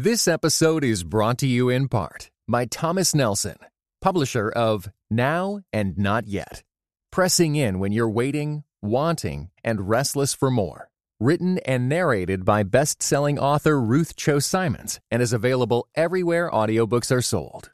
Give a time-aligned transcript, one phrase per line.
[0.00, 3.56] This episode is brought to you in part by Thomas Nelson,
[4.00, 6.62] publisher of Now and Not Yet.
[7.10, 10.88] Pressing in when you're waiting, wanting, and restless for more.
[11.18, 17.10] Written and narrated by best selling author Ruth Chou Simons and is available everywhere audiobooks
[17.10, 17.72] are sold.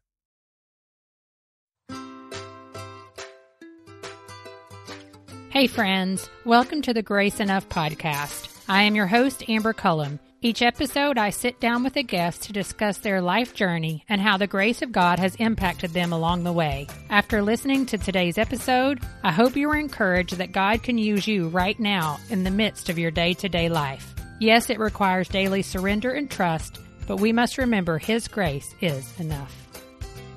[5.51, 6.31] Hey, friends.
[6.47, 8.49] Welcome to the Grace Enough podcast.
[8.67, 10.19] I am your host, Amber Cullum.
[10.45, 14.37] Each episode, I sit down with a guest to discuss their life journey and how
[14.37, 16.87] the grace of God has impacted them along the way.
[17.09, 21.49] After listening to today's episode, I hope you are encouraged that God can use you
[21.49, 24.15] right now in the midst of your day to day life.
[24.39, 29.57] Yes, it requires daily surrender and trust, but we must remember His grace is enough.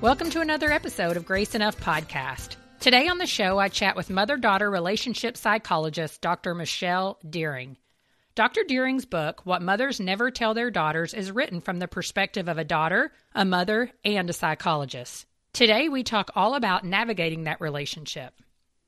[0.00, 2.56] Welcome to another episode of Grace Enough Podcast.
[2.80, 6.54] Today on the show, I chat with mother daughter relationship psychologist Dr.
[6.54, 7.76] Michelle Deering.
[8.38, 8.62] Dr.
[8.62, 12.62] Deering's book, What Mothers Never Tell Their Daughters, is written from the perspective of a
[12.62, 15.26] daughter, a mother, and a psychologist.
[15.52, 18.32] Today, we talk all about navigating that relationship.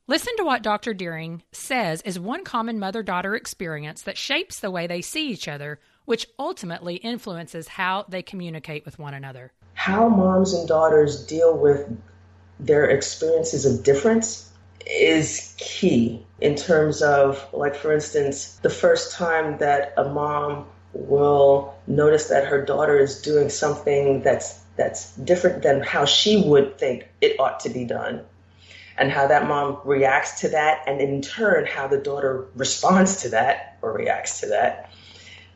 [0.07, 0.93] Listen to what Dr.
[0.93, 5.49] Deering says is one common mother daughter experience that shapes the way they see each
[5.49, 9.51] other, which ultimately influences how they communicate with one another.
[9.73, 11.93] How moms and daughters deal with
[12.57, 14.49] their experiences of difference
[14.85, 21.73] is key in terms of, like, for instance, the first time that a mom will
[21.87, 27.07] notice that her daughter is doing something that's that's different than how she would think
[27.21, 28.21] it ought to be done
[28.97, 33.29] and how that mom reacts to that and in turn how the daughter responds to
[33.29, 34.91] that or reacts to that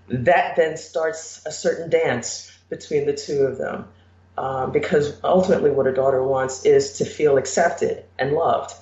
[0.08, 3.86] that then starts a certain dance between the two of them
[4.38, 8.74] um, because ultimately what a daughter wants is to feel accepted and loved.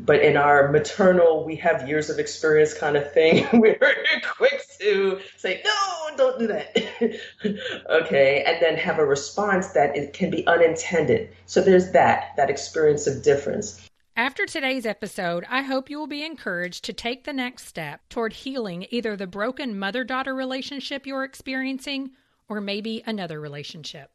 [0.00, 3.78] But in our maternal, we have years of experience kind of thing, we're
[4.36, 7.20] quick to say, no, don't do that.
[7.90, 8.44] okay.
[8.46, 11.30] And then have a response that it can be unintended.
[11.46, 13.88] So there's that, that experience of difference.
[14.16, 18.34] After today's episode, I hope you will be encouraged to take the next step toward
[18.34, 22.10] healing either the broken mother daughter relationship you're experiencing
[22.48, 24.10] or maybe another relationship.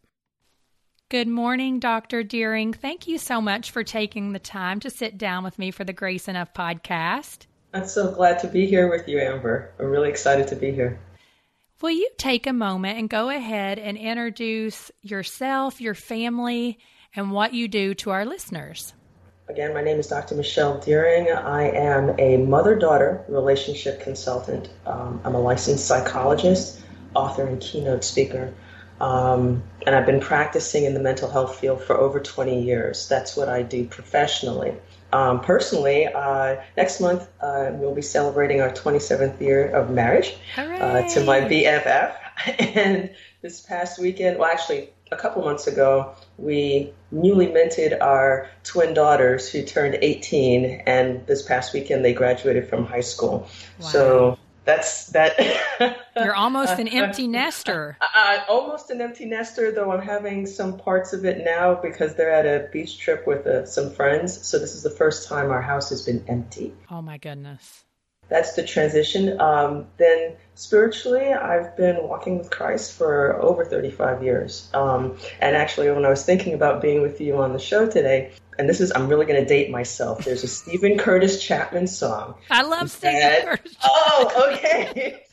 [1.10, 2.22] Good morning, Dr.
[2.22, 2.74] Deering.
[2.74, 5.94] Thank you so much for taking the time to sit down with me for the
[5.94, 7.46] Grace Enough podcast.
[7.74, 9.72] I'm so glad to be here with you, Amber.
[9.80, 11.00] I'm really excited to be here.
[11.80, 16.78] Will you take a moment and go ahead and introduce yourself, your family,
[17.16, 18.94] and what you do to our listeners?
[19.48, 20.36] Again, my name is Dr.
[20.36, 21.32] Michelle Deering.
[21.32, 24.68] I am a mother daughter relationship consultant.
[24.86, 26.82] Um, I'm a licensed psychologist,
[27.16, 28.54] author, and keynote speaker.
[29.00, 33.08] Um, and I've been practicing in the mental health field for over 20 years.
[33.08, 34.74] That's what I do professionally.
[35.14, 41.08] Um, personally, uh, next month uh, we'll be celebrating our 27th year of marriage uh,
[41.10, 42.16] to my BFF.
[42.60, 43.10] And
[43.42, 49.50] this past weekend, well, actually, a couple months ago, we newly minted our twin daughters
[49.50, 53.50] who turned 18, and this past weekend they graduated from high school.
[53.80, 53.88] Wow.
[53.88, 55.40] So that's that.
[56.16, 57.98] You're almost an empty nester.
[58.02, 62.32] Uh, almost an empty nester, though I'm having some parts of it now because they're
[62.32, 64.46] at a beach trip with uh, some friends.
[64.46, 66.74] So this is the first time our house has been empty.
[66.92, 67.86] Oh my goodness.
[68.28, 69.40] That's the transition.
[69.40, 74.70] Um, then spiritually, I've been walking with Christ for over 35 years.
[74.74, 78.34] Um, and actually, when I was thinking about being with you on the show today,
[78.60, 80.24] and this is I'm really going to date myself.
[80.24, 82.36] There's a Steven Curtis Chapman song.
[82.50, 83.76] I love Steven Curtis.
[83.84, 85.24] Oh, okay.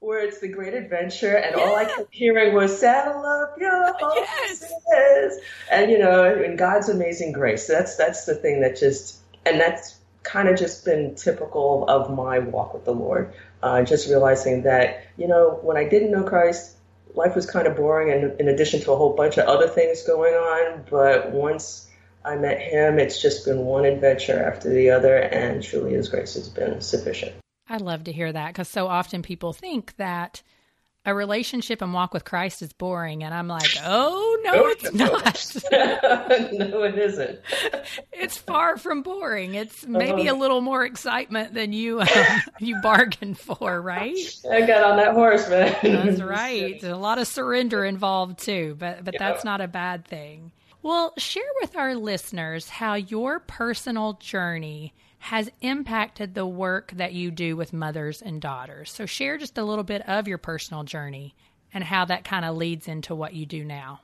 [0.00, 1.62] Where it's the great adventure, and yeah.
[1.62, 5.36] all I kept hearing was "Saddle up your horses," yes.
[5.70, 7.68] and you know, in God's amazing grace.
[7.68, 12.40] That's that's the thing that just, and that's kind of just been typical of my
[12.40, 13.32] walk with the Lord.
[13.62, 16.76] Uh, just realizing that you know, when I didn't know Christ,
[17.14, 20.02] life was kind of boring, and in addition to a whole bunch of other things
[20.02, 20.84] going on.
[20.90, 21.86] But once
[22.24, 22.98] I met him.
[22.98, 27.34] It's just been one adventure after the other, and truly His grace has been sufficient.
[27.68, 30.42] I love to hear that because so often people think that
[31.04, 34.92] a relationship and walk with Christ is boring, and I'm like, oh no, no it's
[34.92, 35.06] no.
[35.06, 36.52] not.
[36.70, 37.40] no, it isn't.
[38.12, 39.54] it's far from boring.
[39.54, 40.36] It's maybe uh-huh.
[40.36, 42.08] a little more excitement than you um,
[42.60, 44.16] you bargained for, right?
[44.50, 45.76] I got on that horse, man.
[45.82, 46.80] That's right.
[46.80, 49.18] There's a lot of surrender involved too, but but yeah.
[49.18, 50.52] that's not a bad thing.
[50.82, 57.30] Well, share with our listeners how your personal journey has impacted the work that you
[57.30, 58.90] do with mothers and daughters.
[58.90, 61.36] So, share just a little bit of your personal journey
[61.72, 64.00] and how that kind of leads into what you do now.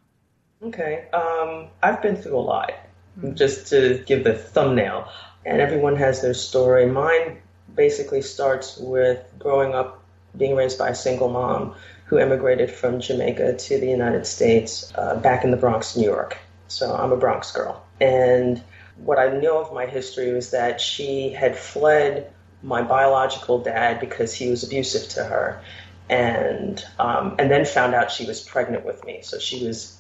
[0.63, 1.09] Okay.
[1.13, 2.73] Um, I've been through a lot,
[3.19, 3.35] mm-hmm.
[3.35, 5.09] just to give the thumbnail,
[5.45, 6.87] and everyone has their story.
[6.87, 7.39] Mine
[7.75, 10.05] basically starts with growing up
[10.37, 11.75] being raised by a single mom
[12.07, 16.39] who immigrated from Jamaica to the United States uh, back in the Bronx, New York.
[16.69, 17.85] So I'm a Bronx girl.
[18.01, 18.63] And
[18.99, 22.33] what I know of my history was that she had fled
[22.63, 25.61] my biological dad because he was abusive to her,
[26.09, 29.21] and um, and then found out she was pregnant with me.
[29.23, 29.99] So she was,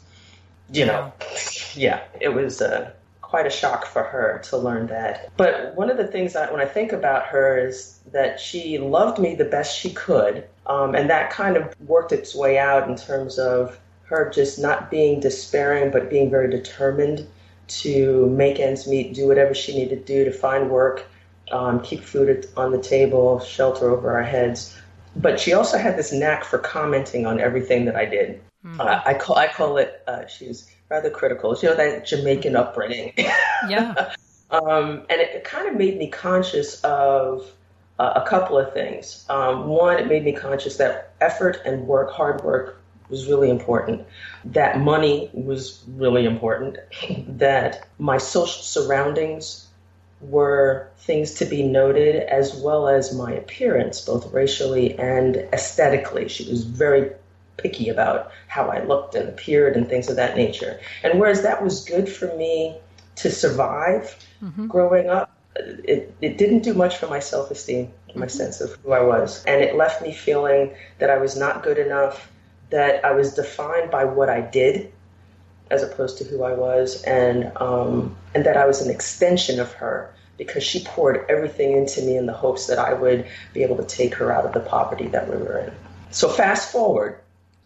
[0.72, 1.12] you know,
[1.74, 2.90] yeah, it was uh,
[3.22, 5.30] quite a shock for her to learn that.
[5.36, 9.18] But one of the things that when I think about her is that she loved
[9.18, 12.96] me the best she could, um, and that kind of worked its way out in
[12.96, 13.78] terms of
[14.08, 17.26] her just not being despairing, but being very determined
[17.68, 21.06] to make ends meet, do whatever she needed to do to find work,
[21.52, 24.76] um, keep food on the table, shelter over our heads.
[25.16, 28.40] But she also had this knack for commenting on everything that I did.
[28.64, 28.80] Mm-hmm.
[28.80, 30.02] Uh, I call I call it.
[30.06, 31.56] Uh, she's rather critical.
[31.60, 33.12] You know that Jamaican upbringing.
[33.68, 34.14] Yeah.
[34.52, 37.50] um, and it, it, kind of made me conscious of
[37.98, 39.26] uh, a couple of things.
[39.28, 44.06] Um, one, it made me conscious that effort and work, hard work, was really important,
[44.44, 46.78] that money was really important,
[47.38, 49.66] that my social surroundings
[50.20, 56.28] were things to be noted, as well as my appearance, both racially and aesthetically.
[56.28, 57.12] She was very
[57.56, 60.80] picky about how I looked and appeared and things of that nature.
[61.02, 62.76] And whereas that was good for me
[63.16, 64.66] to survive mm-hmm.
[64.66, 68.28] growing up, it, it didn't do much for my self esteem, my mm-hmm.
[68.28, 69.44] sense of who I was.
[69.44, 72.30] And it left me feeling that I was not good enough
[72.70, 74.92] that I was defined by what I did
[75.70, 79.72] as opposed to who I was, and um, and that I was an extension of
[79.74, 83.76] her because she poured everything into me in the hopes that I would be able
[83.76, 85.72] to take her out of the poverty that we were in.
[86.10, 87.18] So fast forward,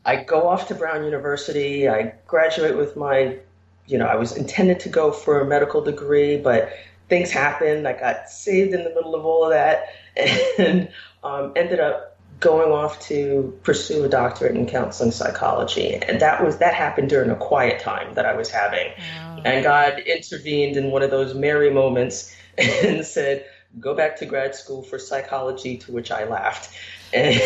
[0.04, 1.88] I go off to Brown University.
[1.88, 3.38] I graduate with my,
[3.86, 6.72] you know, I was intended to go for a medical degree, but
[7.08, 7.86] things happened.
[7.86, 9.88] I got saved in the middle of all of that,
[10.58, 10.88] and
[11.22, 12.11] um, ended up
[12.42, 15.94] going off to pursue a doctorate in counseling psychology.
[15.94, 18.92] And that was that happened during a quiet time that i was having.
[18.98, 19.40] Oh.
[19.44, 23.46] and god intervened in one of those merry moments and said
[23.80, 26.70] go back to grad school for psychology to which i laughed.
[27.14, 27.38] And,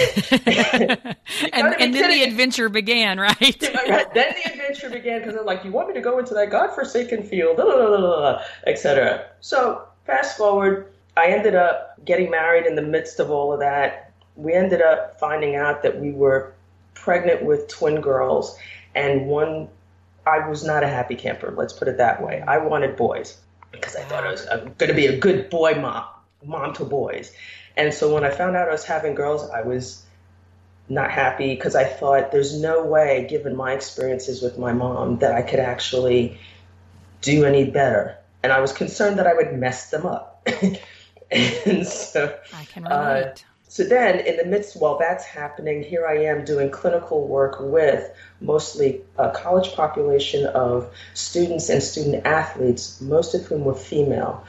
[1.52, 3.36] and, and then the adventure began right?
[3.88, 4.14] Right.
[4.14, 7.24] Then the adventure began because they're like you want me to go into that godforsaken
[7.24, 7.60] field?
[8.66, 13.58] Etc so fast forward i ended up getting married in the midst of all of
[13.58, 14.05] that
[14.36, 16.54] we ended up finding out that we were
[16.94, 18.58] pregnant with twin girls,
[18.94, 19.68] and one,
[20.26, 22.42] I was not a happy camper, let's put it that way.
[22.46, 23.38] I wanted boys
[23.72, 26.04] because I thought I was going to be a good boy mom,
[26.44, 27.32] mom to boys.
[27.76, 30.02] And so when I found out I was having girls, I was
[30.88, 35.34] not happy because I thought there's no way, given my experiences with my mom, that
[35.34, 36.38] I could actually
[37.20, 38.16] do any better.
[38.42, 40.48] And I was concerned that I would mess them up.
[41.30, 42.94] and so I can relate.
[42.94, 43.34] Uh,
[43.76, 48.10] so then, in the midst, while that's happening, here I am doing clinical work with
[48.40, 54.42] mostly a college population of students and student athletes, most of whom were female.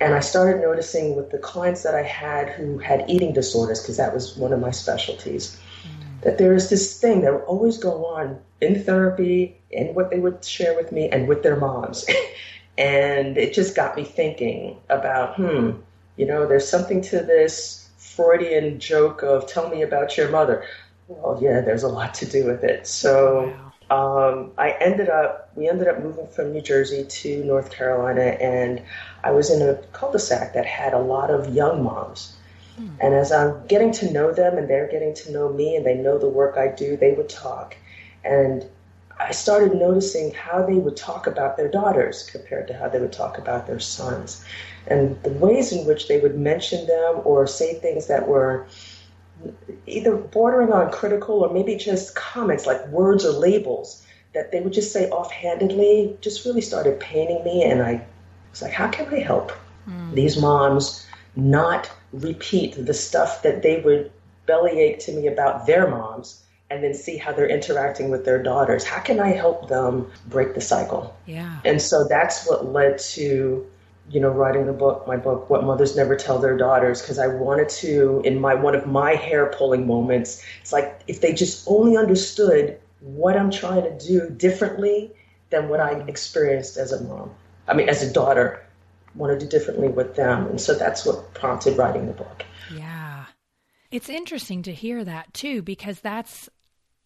[0.00, 3.96] And I started noticing with the clients that I had who had eating disorders, because
[3.96, 6.20] that was one of my specialties, mm.
[6.20, 10.20] that there is this thing that would always go on in therapy in what they
[10.20, 12.06] would share with me and with their moms.
[12.78, 15.72] and it just got me thinking about, hmm,
[16.16, 17.79] you know, there's something to this
[18.20, 20.64] Freudian joke of "Tell me about your mother."
[21.08, 22.86] Well, yeah, there's a lot to do with it.
[22.86, 23.52] So
[23.90, 28.80] um, I ended up, we ended up moving from New Jersey to North Carolina, and
[29.24, 32.36] I was in a cul-de-sac that had a lot of young moms.
[32.76, 32.88] Hmm.
[33.00, 35.94] And as I'm getting to know them, and they're getting to know me, and they
[35.94, 37.76] know the work I do, they would talk,
[38.24, 38.64] and
[39.18, 43.12] I started noticing how they would talk about their daughters compared to how they would
[43.12, 44.44] talk about their sons
[44.86, 48.66] and the ways in which they would mention them or say things that were
[49.86, 54.72] either bordering on critical or maybe just comments like words or labels that they would
[54.72, 57.64] just say offhandedly just really started paining me.
[57.64, 58.04] And i
[58.50, 59.52] was like how can i help
[59.88, 60.14] mm.
[60.14, 61.06] these moms
[61.36, 64.10] not repeat the stuff that they would
[64.46, 68.84] bellyache to me about their moms and then see how they're interacting with their daughters?
[68.84, 71.16] How can i help them break the cycle?
[71.26, 71.60] Yeah.
[71.64, 73.66] And so that's what led to
[74.10, 77.28] you know, writing the book, my book, What Mothers Never Tell Their Daughters, because I
[77.28, 81.64] wanted to, in my one of my hair pulling moments, it's like if they just
[81.68, 85.12] only understood what I'm trying to do differently
[85.50, 87.30] than what I experienced as a mom.
[87.68, 88.66] I mean, as a daughter,
[89.14, 90.46] want to do differently with them.
[90.46, 92.44] And so that's what prompted writing the book.
[92.74, 93.26] Yeah.
[93.90, 96.48] It's interesting to hear that too, because that's,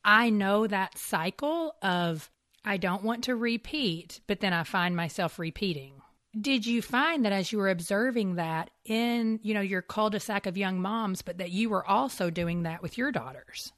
[0.04, 2.30] I know that cycle of
[2.64, 6.00] I don't want to repeat, but then I find myself repeating
[6.40, 10.56] did you find that as you were observing that in you know your cul-de-sac of
[10.56, 13.72] young moms but that you were also doing that with your daughters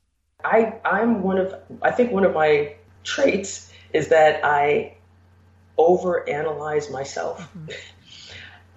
[0.45, 4.97] I I'm one of I think one of my traits is that I
[5.79, 7.41] overanalyze myself.
[7.41, 7.71] Mm-hmm.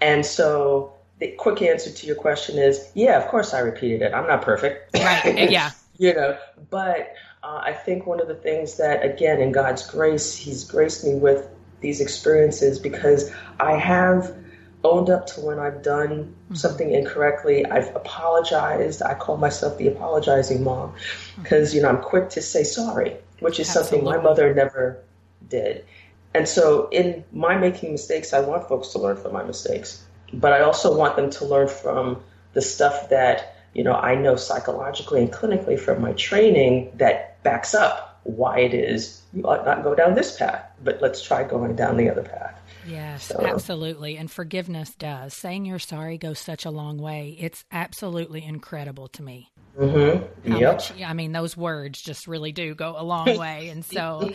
[0.01, 4.13] And so the quick answer to your question is, yeah, of course I repeated it.
[4.13, 4.95] I'm not perfect.
[4.95, 5.49] Right.
[5.49, 5.71] Yeah.
[5.97, 6.37] you know,
[6.69, 11.05] but uh, I think one of the things that, again, in God's grace, He's graced
[11.05, 11.49] me with
[11.81, 14.35] these experiences because I have
[14.83, 16.55] owned up to when I've done mm-hmm.
[16.55, 17.65] something incorrectly.
[17.65, 19.01] I've apologized.
[19.01, 20.93] I call myself the apologizing mom
[21.41, 23.89] because, you know, I'm quick to say sorry, which is Absolutely.
[23.89, 25.03] something my mother never
[25.47, 25.85] did.
[26.33, 30.53] And so, in my making mistakes, I want folks to learn from my mistakes, but
[30.53, 32.21] I also want them to learn from
[32.53, 37.73] the stuff that you know I know psychologically and clinically from my training that backs
[37.73, 41.75] up why it is you ought not go down this path, but let's try going
[41.75, 42.59] down the other path.
[42.87, 43.45] Yes, so.
[43.45, 44.17] absolutely.
[44.17, 45.33] And forgiveness does.
[45.33, 47.37] Saying you're sorry goes such a long way.
[47.39, 49.51] It's absolutely incredible to me.
[49.77, 50.53] Mm-hmm.
[50.53, 50.73] Yep.
[50.73, 53.69] Much, I mean, those words just really do go a long way.
[53.69, 54.31] And so,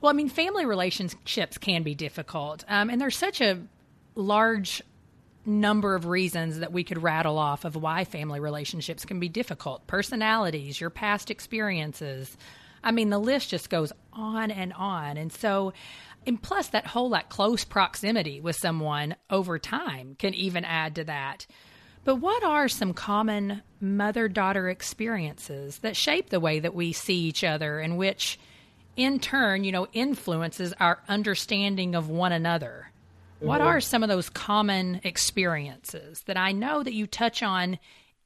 [0.00, 2.64] well, I mean, family relationships can be difficult.
[2.68, 3.60] Um, and there's such a
[4.14, 4.82] large
[5.44, 9.86] number of reasons that we could rattle off of why family relationships can be difficult
[9.86, 12.36] personalities, your past experiences.
[12.82, 15.16] I mean, the list just goes on and on.
[15.16, 15.72] And so,
[16.26, 21.04] and plus, that whole like close proximity with someone over time can even add to
[21.04, 21.46] that.
[22.04, 27.16] But what are some common mother daughter experiences that shape the way that we see
[27.16, 28.38] each other and which
[28.98, 32.90] in turn, you know, influences our understanding of one another.
[33.36, 33.46] Mm-hmm.
[33.46, 37.78] What are some of those common experiences that I know that you touch on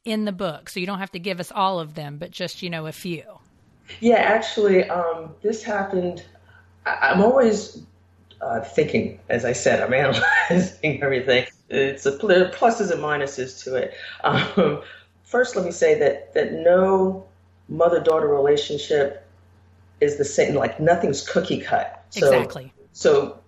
[0.04, 0.71] in the book?
[0.71, 2.92] So you don't have to give us all of them, but just, you know, a
[2.92, 3.23] few.
[4.00, 6.25] Yeah, actually, um, this happened.
[6.87, 7.82] I- I'm always
[8.40, 9.94] uh, thinking, as I said, I'm
[10.50, 11.46] analyzing everything.
[11.68, 13.94] It's a pluses and minuses to it.
[14.25, 14.82] Um,
[15.22, 17.26] first, let me say that that no
[17.68, 19.26] mother-daughter relationship
[20.00, 20.54] is the same.
[20.54, 22.04] Like nothing's cookie cut.
[22.11, 22.72] So, exactly.
[22.92, 23.38] So,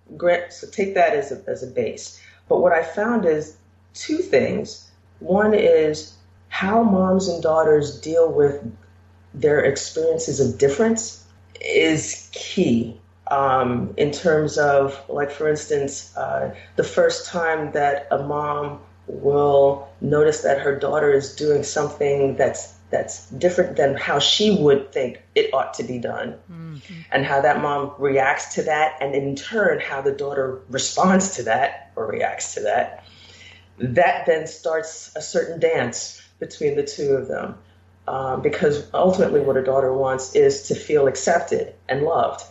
[0.49, 2.19] so take that as a, as a base.
[2.47, 3.57] But what I found is
[3.93, 4.89] two things.
[5.19, 6.13] One is
[6.49, 8.63] how moms and daughters deal with
[9.39, 11.25] their experiences of difference
[11.61, 18.19] is key um, in terms of, like, for instance, uh, the first time that a
[18.23, 24.61] mom will notice that her daughter is doing something that's that's different than how she
[24.61, 26.35] would think it ought to be done.
[26.51, 26.93] Mm-hmm.
[27.11, 31.43] and how that mom reacts to that and in turn how the daughter responds to
[31.43, 33.05] that or reacts to that.
[33.77, 37.55] That then starts a certain dance between the two of them
[38.07, 42.43] um, because ultimately what a daughter wants is to feel accepted and loved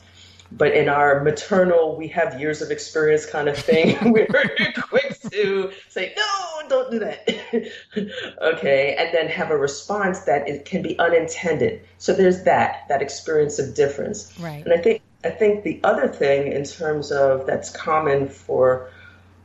[0.56, 5.73] but in our maternal, we have years of experience kind of thing, we're quick to
[5.88, 8.38] say, no, don't do that.
[8.42, 8.94] okay.
[8.96, 11.82] And then have a response that it can be unintended.
[11.99, 14.32] So there's that, that experience of difference.
[14.38, 14.64] Right.
[14.64, 18.90] And I think, I think the other thing in terms of that's common for,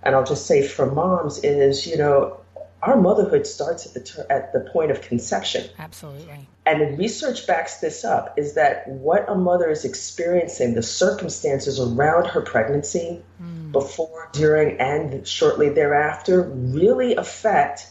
[0.04, 2.40] and I'll just say for moms is, you know,
[2.82, 5.70] our motherhood starts at the ter- at the point of conception.
[5.78, 6.48] Absolutely.
[6.66, 12.28] And research backs this up is that what a mother is experiencing, the circumstances around
[12.28, 13.72] her pregnancy, mm.
[13.72, 17.88] before, during, and shortly thereafter, really affect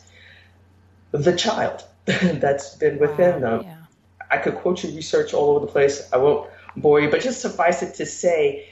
[1.10, 3.62] the child that's been within wow, them.
[3.62, 3.76] Yeah.
[4.30, 6.08] I could quote you research all over the place.
[6.12, 8.68] I won't bore you, but just suffice it to say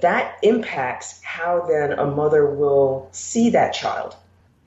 [0.00, 4.16] that impacts how then a mother will see that child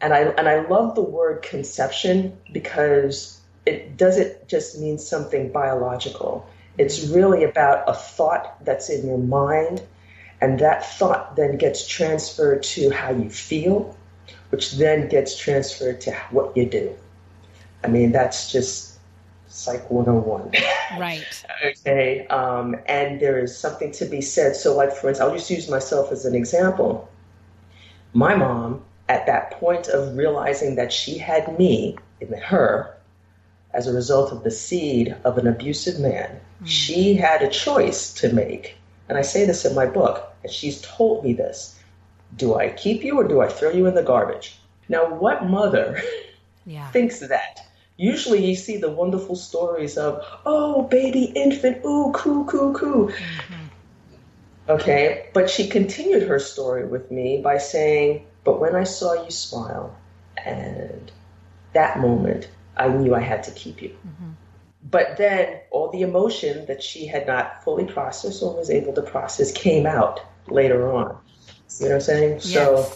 [0.01, 6.47] and I and I love the word conception because it doesn't just mean something biological.
[6.77, 9.81] It's really about a thought that's in your mind,
[10.41, 13.97] and that thought then gets transferred to how you feel,
[14.49, 16.95] which then gets transferred to what you do.
[17.83, 18.99] I mean, that's just
[19.47, 20.51] Psych 101.
[20.97, 21.43] Right.
[21.65, 22.25] okay.
[22.27, 24.55] Um, and there is something to be said.
[24.55, 27.09] So, like, for instance, I'll just use myself as an example.
[28.13, 32.97] My mom at that point of realizing that she had me in her
[33.73, 36.65] as a result of the seed of an abusive man, mm-hmm.
[36.65, 38.75] she had a choice to make.
[39.09, 41.79] And I say this in my book, and she's told me this
[42.35, 44.57] Do I keep you or do I throw you in the garbage?
[44.89, 46.01] Now, what mother
[46.65, 46.89] yeah.
[46.91, 47.59] thinks that?
[47.97, 53.07] Usually, you see the wonderful stories of, oh, baby infant, ooh, coo, coo, coo.
[53.07, 53.63] Mm-hmm.
[54.69, 59.29] Okay, but she continued her story with me by saying, but when I saw you
[59.29, 59.93] smile,
[60.37, 61.11] and
[61.73, 63.89] that moment, I knew I had to keep you.
[63.89, 64.29] Mm-hmm.
[64.89, 69.01] But then all the emotion that she had not fully processed or was able to
[69.01, 71.17] process came out later on.
[71.77, 72.31] You know what I'm saying?
[72.35, 72.53] Yes.
[72.53, 72.93] So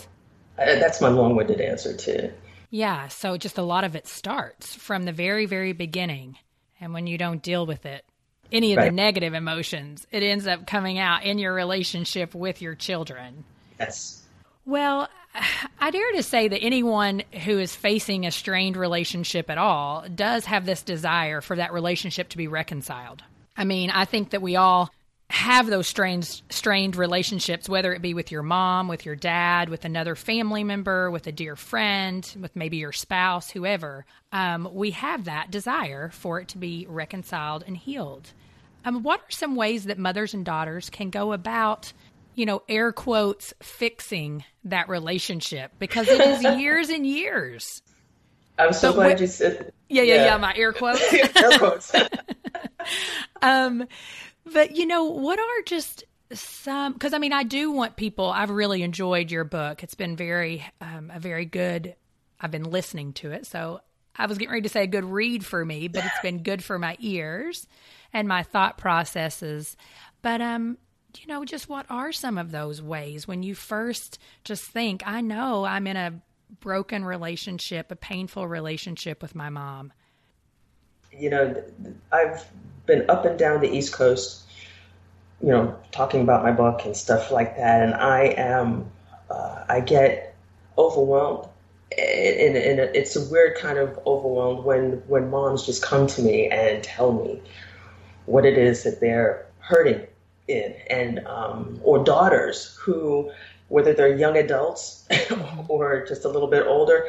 [0.57, 2.31] uh, that's my long winded answer to.
[2.69, 3.09] Yeah.
[3.09, 6.37] So just a lot of it starts from the very, very beginning.
[6.79, 8.05] And when you don't deal with it,
[8.53, 8.85] any of Right.
[8.85, 10.07] the negative emotions.
[10.11, 13.43] It ends up coming out in your relationship with your children.
[13.77, 14.21] Yes.
[14.65, 15.09] Well,
[15.79, 20.45] I dare to say that anyone who is facing a strained relationship at all does
[20.45, 23.23] have this desire for that relationship to be reconciled.
[23.55, 24.91] I mean, I think that we all
[25.29, 29.85] have those strained strained relationships whether it be with your mom, with your dad, with
[29.85, 34.05] another family member, with a dear friend, with maybe your spouse, whoever.
[34.33, 38.33] Um, we have that desire for it to be reconciled and healed.
[38.83, 41.93] Um, what are some ways that mothers and daughters can go about
[42.35, 47.81] you know, air quotes, fixing that relationship because it is years and years.
[48.59, 49.73] I'm so But glad what- you said.
[49.89, 50.37] Yeah, yeah, yeah, Yeah.
[50.37, 51.01] my air quotes.
[51.35, 51.91] Air quotes.
[53.41, 53.87] um,
[54.51, 56.93] but you know, what are just some?
[56.93, 58.25] Because I mean, I do want people.
[58.29, 59.83] I've really enjoyed your book.
[59.83, 61.95] It's been very, um, a very good.
[62.39, 63.81] I've been listening to it, so
[64.15, 66.63] I was getting ready to say a good read for me, but it's been good
[66.63, 67.67] for my ears
[68.13, 69.77] and my thought processes.
[70.21, 70.77] But um,
[71.19, 75.21] you know, just what are some of those ways when you first just think, I
[75.21, 76.21] know I'm in a
[76.59, 79.93] broken relationship, a painful relationship with my mom.
[81.11, 81.63] you know,
[82.11, 82.45] I've
[82.85, 84.43] been up and down the East Coast,
[85.41, 88.89] you know, talking about my book and stuff like that, and I am,
[89.29, 90.35] uh, I get
[90.77, 91.47] overwhelmed,
[91.97, 96.47] and, and it's a weird kind of overwhelmed when when moms just come to me
[96.47, 97.41] and tell me
[98.25, 100.05] what it is that they're hurting
[100.47, 103.31] in, and um, or daughters who,
[103.69, 105.07] whether they're young adults
[105.67, 107.07] or just a little bit older,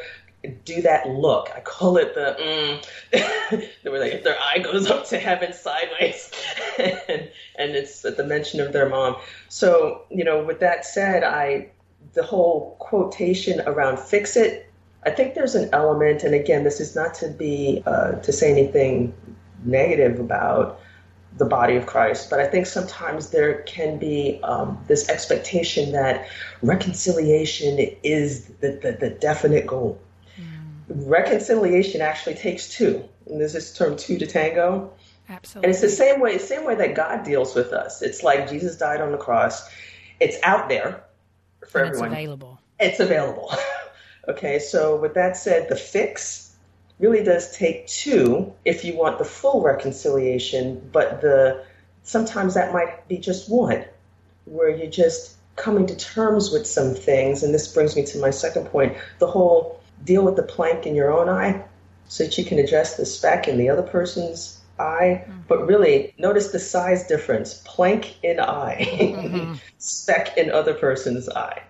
[0.65, 1.49] do that look.
[1.55, 5.53] I call it the mm, they were like if their eye goes up to heaven
[5.53, 6.31] sideways,
[6.79, 9.15] and, and it's at the mention of their mom.
[9.49, 11.69] So you know, with that said, I
[12.13, 14.69] the whole quotation around "fix it."
[15.05, 18.51] I think there's an element, and again, this is not to be uh, to say
[18.51, 19.13] anything
[19.65, 20.79] negative about
[21.37, 26.27] the body of Christ, but I think sometimes there can be um, this expectation that
[26.61, 29.99] reconciliation is the, the, the definite goal.
[30.87, 33.07] Reconciliation actually takes two.
[33.25, 34.91] And there's this term two to tango.
[35.29, 35.67] Absolutely.
[35.67, 38.01] And it's the same way, same way that God deals with us.
[38.01, 39.67] It's like Jesus died on the cross.
[40.19, 41.03] It's out there
[41.67, 42.11] for And it's everyone.
[42.11, 42.59] available.
[42.79, 43.51] It's available.
[44.27, 46.52] okay, so with that said, the fix
[46.99, 51.63] really does take two if you want the full reconciliation, but the
[52.03, 53.83] sometimes that might be just one,
[54.45, 57.43] where you're just coming to terms with some things.
[57.43, 60.95] And this brings me to my second point: the whole deal with the plank in
[60.95, 61.63] your own eye,
[62.07, 65.23] so that you can address the speck in the other person's eye.
[65.23, 65.39] Mm-hmm.
[65.47, 69.55] But really, notice the size difference: plank in eye, mm-hmm.
[69.77, 71.61] speck in other person's eye.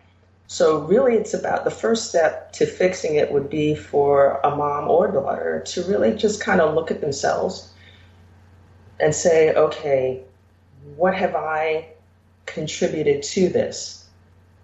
[0.53, 4.87] So really, it's about the first step to fixing it would be for a mom
[4.87, 7.73] or daughter to really just kind of look at themselves
[8.99, 10.21] and say, okay,
[10.95, 11.87] what have I
[12.45, 14.07] contributed to this?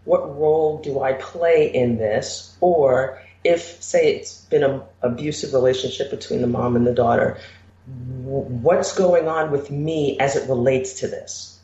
[0.05, 2.55] What role do I play in this?
[2.61, 7.39] Or if, say, it's been an abusive relationship between the mom and the daughter,
[7.87, 11.59] what's going on with me as it relates to this?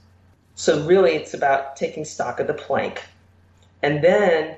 [0.56, 3.04] So really, it's about taking stock of the plank
[3.86, 4.58] and then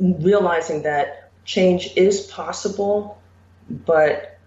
[0.00, 3.18] realizing that change is possible,
[3.70, 4.38] but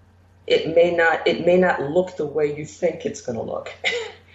[0.45, 3.73] it may not it may not look the way you think it's going to look.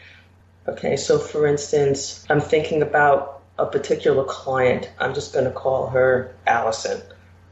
[0.68, 4.90] okay, so for instance, I'm thinking about a particular client.
[4.98, 7.00] I'm just going to call her Allison.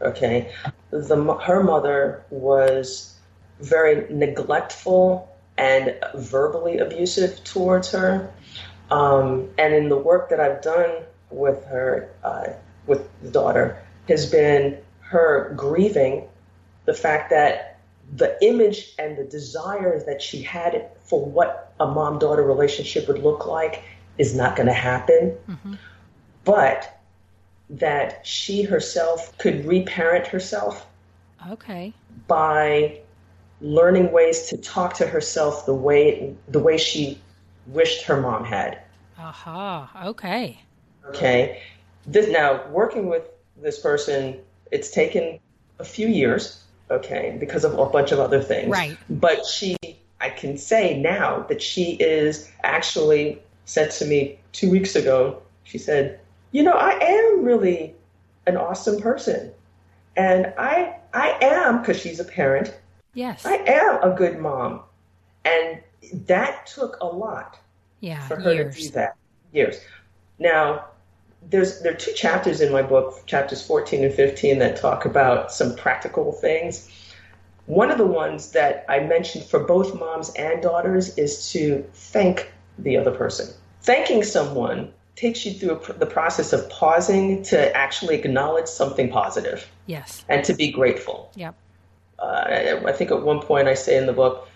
[0.01, 0.53] Okay,
[0.91, 3.15] the her mother was
[3.61, 8.29] very neglectful and verbally abusive towards her.
[8.91, 12.49] Um, and in the work that I've done with her, uh,
[12.87, 16.29] with the daughter, has been her grieving
[16.85, 17.79] the fact that
[18.17, 23.23] the image and the desire that she had for what a mom daughter relationship would
[23.23, 23.83] look like
[24.19, 25.37] is not going to happen.
[26.45, 27.01] But
[27.71, 30.87] that she herself could reparent herself
[31.51, 31.93] Okay.
[32.27, 33.01] by
[33.61, 37.19] learning ways to talk to herself the way the way she
[37.67, 38.79] wished her mom had.
[39.19, 39.91] Aha.
[40.07, 40.59] Okay.
[41.09, 41.63] Okay.
[42.07, 43.25] This now working with
[43.61, 45.39] this person, it's taken
[45.79, 48.69] a few years, okay, because of a bunch of other things.
[48.69, 48.97] Right.
[49.09, 49.77] But she
[50.21, 55.79] I can say now that she is actually said to me two weeks ago, she
[55.79, 56.21] said,
[56.53, 57.95] You know, I am really
[58.47, 59.53] an awesome person.
[60.17, 62.73] And I I am, because she's a parent,
[63.15, 63.45] Yes.
[63.45, 64.81] I am a good mom.
[65.45, 65.81] And
[66.27, 67.59] that took a lot
[68.01, 68.27] yeah.
[68.27, 68.77] for her Years.
[68.77, 69.17] to do that.
[69.53, 69.81] Years.
[70.39, 70.87] Now,
[71.51, 75.53] there's there are two chapters in my book, chapters 14 and 15, that talk about
[75.53, 76.89] some practical things.
[77.67, 82.53] one of the ones that I mentioned for both moms and daughters is to thank
[82.79, 83.55] the other person.
[83.83, 89.71] Thanking someone takes you through the process of pausing to actually acknowledge something positive.
[89.87, 90.25] Yes.
[90.29, 91.31] And to be grateful.
[91.37, 91.55] Yep.
[92.19, 94.49] Uh, I think at one point I say in the book,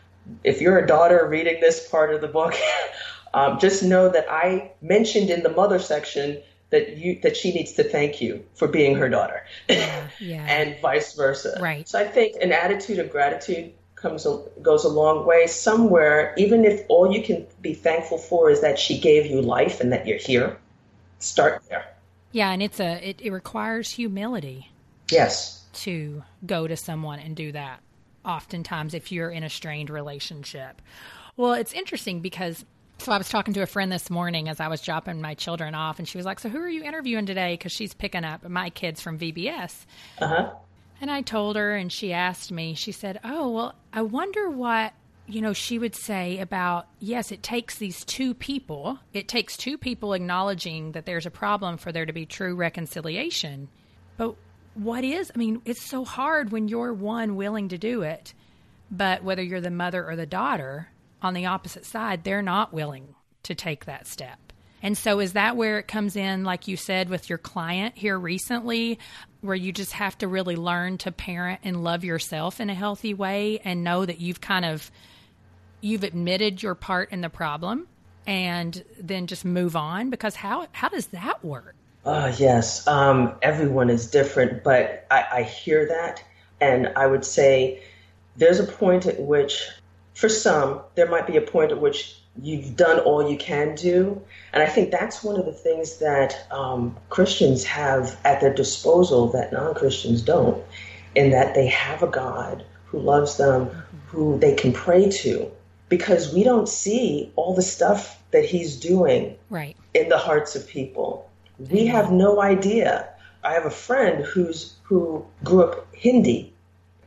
[0.43, 2.55] if you're a daughter reading this part of the book,
[3.35, 7.73] um, just know that I mentioned in the mother section that you that she needs
[7.73, 10.45] to thank you for being her daughter, yeah, yeah.
[10.49, 11.59] and vice versa.
[11.61, 11.89] Right.
[11.89, 14.27] So I think an attitude of gratitude comes
[14.63, 15.47] goes a long way.
[15.47, 19.81] Somewhere, even if all you can be thankful for is that she gave you life
[19.81, 20.57] and that you're here,
[21.19, 21.87] start there.
[22.33, 24.71] Yeah, and it's a it, it requires humility.
[25.11, 25.65] Yes.
[25.75, 27.81] To go to someone and do that.
[28.25, 30.83] Oftentimes, if you're in a strained relationship.
[31.37, 32.65] Well, it's interesting because
[32.99, 35.75] so I was talking to a friend this morning as I was dropping my children
[35.75, 38.49] off, and she was like, "So who are you interviewing today?" Because she's picking up
[38.49, 39.87] my kids from VBS.
[40.19, 40.53] Uh huh.
[41.01, 42.75] And I told her, and she asked me.
[42.75, 44.93] She said, "Oh, well, I wonder what
[45.27, 48.99] you know." She would say about yes, it takes these two people.
[49.13, 53.69] It takes two people acknowledging that there's a problem for there to be true reconciliation.
[54.17, 54.35] But
[54.75, 55.31] what is?
[55.35, 58.33] I mean, it's so hard when you're one willing to do it,
[58.91, 60.89] but whether you're the mother or the daughter
[61.23, 64.39] on the opposite side, they're not willing to take that step.
[64.83, 68.19] And so, is that where it comes in, like you said, with your client here
[68.19, 68.99] recently,
[69.41, 73.15] where you just have to really learn to parent and love yourself in a healthy
[73.15, 74.91] way and know that you've kind of
[75.81, 77.87] you've admitted your part in the problem
[78.27, 80.11] and then just move on?
[80.11, 81.75] Because how how does that work?
[82.05, 86.23] Uh, yes um, everyone is different but I, I hear that.
[86.61, 87.83] And i would say
[88.37, 89.67] there's a point at which
[90.17, 94.23] for some, there might be a point at which you've done all you can do.
[94.55, 99.29] And I think that's one of the things that um, Christians have at their disposal
[99.33, 100.65] that non Christians don't,
[101.15, 103.71] in that they have a God who loves them,
[104.07, 105.51] who they can pray to,
[105.91, 109.77] because we don't see all the stuff that He's doing right.
[109.93, 111.31] in the hearts of people.
[111.59, 113.07] We have no idea.
[113.45, 116.55] I have a friend who's who grew up Hindi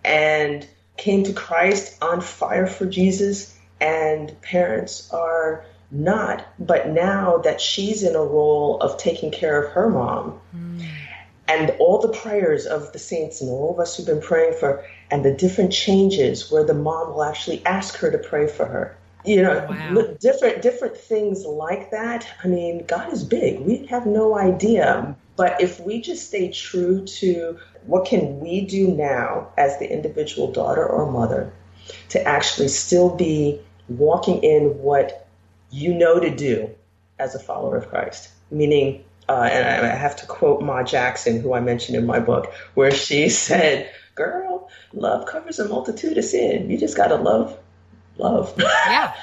[0.06, 0.68] and
[1.00, 6.46] came to Christ on fire for Jesus, and parents are not.
[6.60, 10.86] But now that she's in a role of taking care of her mom, mm.
[11.48, 14.86] and all the prayers of the saints and all of us who've been praying for,
[15.10, 18.96] and the different changes where the mom will actually ask her to pray for her.
[19.26, 20.16] You know, wow.
[20.22, 22.26] different different things like that.
[22.44, 23.60] I mean, God is big.
[23.60, 25.16] We have no idea.
[25.36, 30.52] But if we just stay true to what can we do now as the individual
[30.52, 31.52] daughter or mother
[32.10, 35.28] to actually still be walking in what
[35.72, 36.70] you know to do
[37.18, 38.30] as a follower of Christ?
[38.52, 42.52] Meaning, uh, and I have to quote Ma Jackson, who I mentioned in my book,
[42.74, 46.70] where she said, Girl, love covers a multitude of sin.
[46.70, 47.58] You just got to love,
[48.18, 48.54] love.
[48.60, 49.14] Yeah.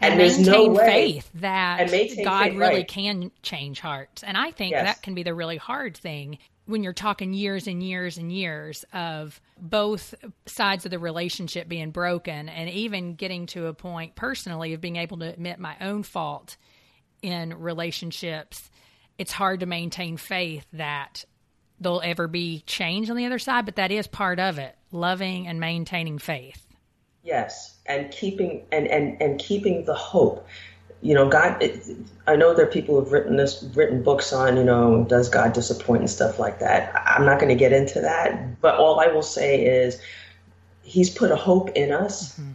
[0.00, 2.88] and, and there's no way, faith that God faith, really right.
[2.88, 4.22] can change hearts.
[4.22, 4.84] And I think yes.
[4.84, 6.38] that can be the really hard thing
[6.68, 11.90] when you're talking years and years and years of both sides of the relationship being
[11.90, 16.02] broken and even getting to a point personally of being able to admit my own
[16.02, 16.56] fault
[17.22, 18.70] in relationships
[19.16, 21.24] it's hard to maintain faith that
[21.80, 25.46] there'll ever be change on the other side but that is part of it loving
[25.46, 26.66] and maintaining faith.
[27.22, 30.46] Yes and keeping and and, and keeping the hope
[31.02, 31.62] you know, God.
[31.62, 31.84] It,
[32.26, 35.54] I know there are people who've written this, written books on, you know, does God
[35.54, 36.94] disappoint and stuff like that.
[37.06, 40.00] I'm not going to get into that, but all I will say is,
[40.82, 42.52] He's put a hope in us, mm-hmm.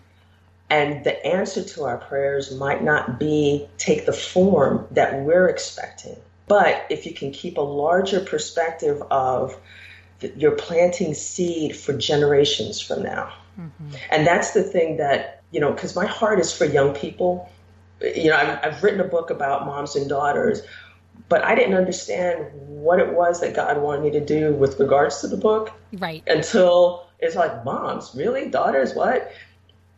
[0.71, 6.15] and the answer to our prayers might not be take the form that we're expecting,
[6.47, 9.55] but if you can keep a larger perspective of
[10.35, 13.33] you're planting seed for generations from now.
[13.59, 13.89] Mm-hmm.
[14.11, 17.49] And that's the thing that, you know, because my heart is for young people
[18.03, 20.61] you know, I've, I've written a book about moms and daughters,
[21.29, 25.21] but I didn't understand what it was that God wanted me to do with regards
[25.21, 25.71] to the book.
[25.93, 26.23] Right.
[26.27, 28.49] Until it's like, moms, really?
[28.49, 29.31] Daughters, what?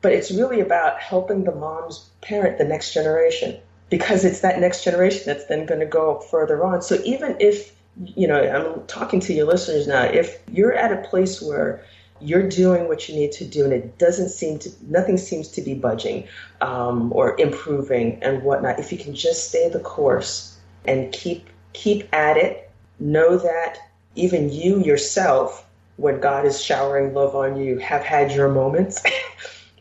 [0.01, 4.83] But it's really about helping the moms parent the next generation because it's that next
[4.83, 6.81] generation that's then going to go further on.
[6.81, 11.07] So even if, you know, I'm talking to your listeners now, if you're at a
[11.07, 11.83] place where
[12.25, 15.61] you're doing what you need to do and it doesn't seem to nothing seems to
[15.61, 16.27] be budging
[16.61, 18.79] um, or improving and whatnot.
[18.79, 23.77] If you can just stay the course and keep keep at it know that
[24.15, 29.01] even you yourself when god is showering love on you have had your moments.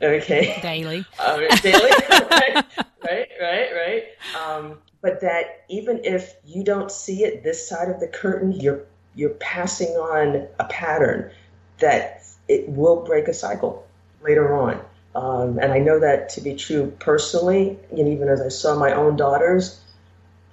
[0.02, 0.58] Okay.
[0.60, 1.06] Daily.
[1.18, 1.90] Um, daily.
[2.10, 2.64] Right
[3.04, 4.04] right right, right.
[4.44, 8.84] Um, but that even if you don't see it this side of the curtain you're
[9.14, 11.30] you're passing on a pattern
[11.78, 13.86] that it will break a cycle
[14.22, 14.80] later on.
[15.14, 18.92] Um, and I know that to be true personally, and even as I saw my
[18.92, 19.80] own daughters,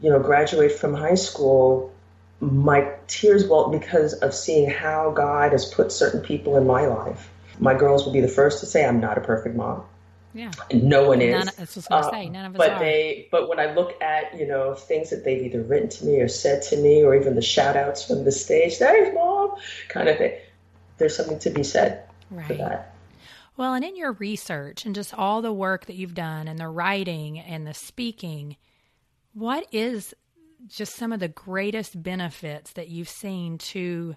[0.01, 1.91] you know, graduate from high school,
[2.39, 7.30] my tears welled because of seeing how God has put certain people in my life.
[7.60, 9.84] My girls will be the first to say I'm not a perfect mom.
[10.34, 10.51] Yeah.
[10.71, 11.34] No one is.
[11.34, 12.30] None, that's what I was say.
[12.30, 12.80] None of us but are.
[12.80, 16.21] they but when I look at, you know, things that they've either written to me
[16.21, 19.56] or said to me or even the shout outs from the stage, thanks mom
[19.89, 20.38] kind of thing,
[21.01, 22.47] there's something to be said right.
[22.47, 22.95] for that.
[23.57, 26.67] Well, and in your research and just all the work that you've done and the
[26.67, 28.55] writing and the speaking,
[29.33, 30.13] what is
[30.67, 34.15] just some of the greatest benefits that you've seen to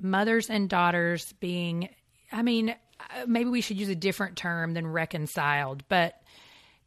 [0.00, 1.90] mothers and daughters being,
[2.32, 6.20] I mean, uh, maybe we should use a different term than reconciled, but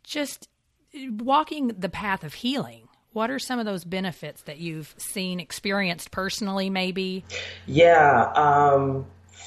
[0.04, 0.50] just
[0.94, 2.88] walking the path of healing.
[3.14, 7.24] What are some of those benefits that you've seen, experienced personally, maybe?
[7.68, 9.06] Yeah, um,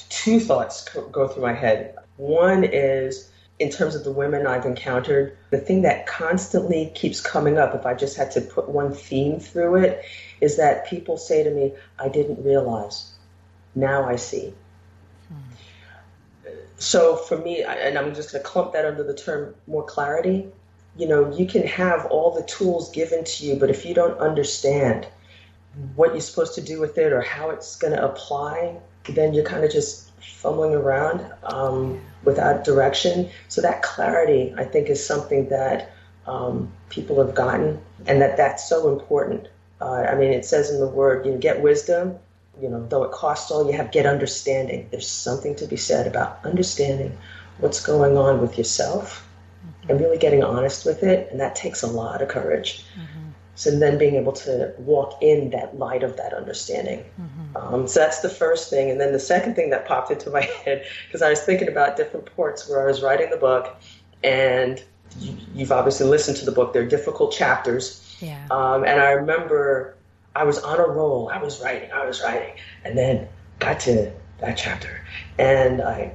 [0.09, 1.97] two thoughts go through my head.
[2.17, 7.59] One is in terms of the women I've encountered, the thing that constantly keeps coming
[7.59, 10.05] up, if I just had to put one theme through it,
[10.41, 13.13] is that people say to me, I didn't realize.
[13.75, 14.53] Now I see.
[15.29, 16.53] Hmm.
[16.77, 20.49] So for me, and I'm just going to clump that under the term more clarity,
[20.97, 24.19] you know, you can have all the tools given to you, but if you don't
[24.19, 25.07] understand
[25.95, 28.77] what you're supposed to do with it or how it's going to apply,
[29.11, 33.29] then you're kind of just fumbling around um, without direction.
[33.49, 35.93] So that clarity, I think, is something that
[36.27, 39.49] um, people have gotten, and that that's so important.
[39.81, 42.17] Uh, I mean, it says in the word, you know, get wisdom.
[42.61, 44.89] You know, though it costs all you have, get understanding.
[44.91, 47.17] There's something to be said about understanding
[47.59, 49.26] what's going on with yourself.
[49.89, 52.85] And really getting honest with it, and that takes a lot of courage.
[52.95, 53.31] Mm-hmm.
[53.55, 57.05] So then being able to walk in that light of that understanding.
[57.21, 57.57] Mm-hmm.
[57.57, 58.91] Um, so that's the first thing.
[58.91, 61.97] And then the second thing that popped into my head, because I was thinking about
[61.97, 63.77] different ports where I was writing the book,
[64.23, 64.83] and
[65.19, 66.73] you, have obviously listened to the book.
[66.73, 68.17] They're difficult chapters.
[68.21, 68.47] Yeah.
[68.51, 69.97] Um, and I remember
[70.35, 71.31] I was on a roll.
[71.31, 75.05] I was writing, I was writing, and then got to that chapter.
[75.39, 76.15] And I,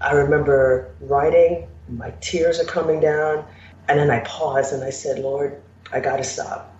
[0.00, 3.44] I remember writing, my tears are coming down,
[3.88, 5.60] and then I paused and I said, Lord,
[5.92, 6.74] I got to stop.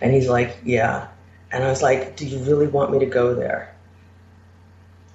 [0.00, 1.08] And he's like, Yeah.
[1.50, 3.74] And I was like, Do you really want me to go there?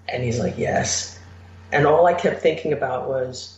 [0.08, 1.20] And he's like, Yes.
[1.72, 3.58] And all I kept thinking about was,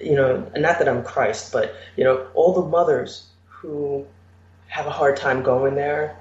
[0.00, 4.06] you know, not that I'm Christ, but, you know, all the mothers who
[4.68, 6.16] have a hard time going there,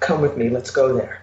[0.00, 1.22] come with me, let's go there.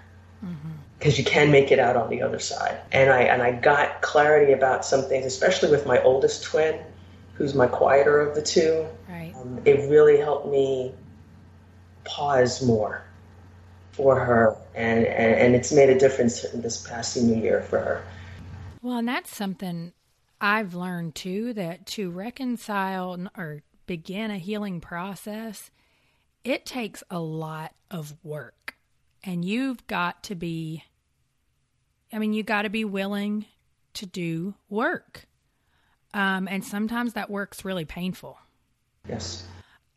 [0.97, 2.79] Because you can make it out on the other side.
[2.91, 6.79] And I, and I got clarity about some things, especially with my oldest twin,
[7.33, 8.87] who's my quieter of the two
[9.45, 10.93] um, it really helped me
[12.03, 13.03] pause more
[13.91, 17.79] for her, and, and, and it's made a difference in this past senior year for
[17.79, 18.03] her.
[18.81, 19.93] Well, and that's something
[20.41, 25.71] I've learned too that to reconcile or begin a healing process,
[26.43, 28.74] it takes a lot of work.
[29.25, 30.83] And you've got to be,
[32.13, 33.45] I mean, you got to be willing
[33.95, 35.25] to do work.
[36.13, 38.37] Um, and sometimes that work's really painful.
[39.07, 39.43] Yes.